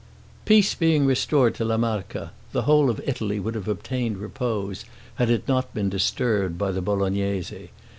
[0.45, 4.83] Peace being restored to La Marca, the whole of Italy would have obtained repose
[5.17, 7.69] had it not been disturbed by the Bolognese.